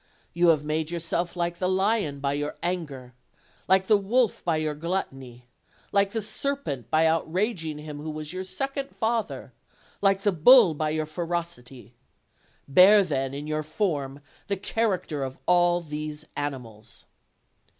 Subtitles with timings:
[0.33, 3.13] You have made yourself like the lion by your anger,
[3.67, 5.45] like the wolf by your gluttony,
[5.91, 9.53] like the serpent by outraging him who was your second father,
[10.01, 11.93] like the bull by your ferocity.
[12.67, 17.05] Bear then in your form the character of all these animals."